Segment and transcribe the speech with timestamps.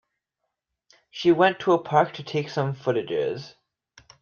[1.11, 3.53] She went to a park to take some footages.